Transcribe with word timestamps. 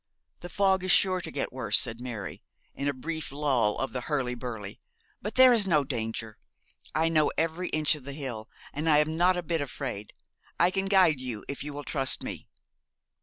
'The 0.39 0.49
fog 0.49 0.83
is 0.83 0.89
sure 0.91 1.21
to 1.21 1.29
get 1.29 1.53
worse,' 1.53 1.77
said 1.77 1.99
Mary, 2.01 2.41
in 2.73 2.87
a 2.87 2.91
brief 2.91 3.31
lull 3.31 3.77
of 3.77 3.93
the 3.93 4.01
hurly 4.01 4.33
burly, 4.33 4.79
'but 5.21 5.35
there 5.35 5.53
is 5.53 5.67
no 5.67 5.83
danger. 5.83 6.39
I 6.95 7.07
know 7.07 7.31
every 7.37 7.69
inch 7.69 7.93
of 7.93 8.03
the 8.03 8.13
hill, 8.13 8.49
and 8.73 8.89
I 8.89 8.97
am 8.97 9.15
not 9.15 9.37
a 9.37 9.43
bit 9.43 9.61
afraid. 9.61 10.13
I 10.59 10.71
can 10.71 10.85
guide 10.87 11.19
you, 11.19 11.45
if 11.47 11.63
you 11.63 11.71
will 11.71 11.83
trust 11.83 12.23
me.' 12.23 12.47